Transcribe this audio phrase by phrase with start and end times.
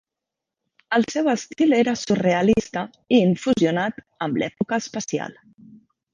[0.95, 2.83] El seu estil era surrealista
[3.17, 5.39] i infusionat amb l'època espacial.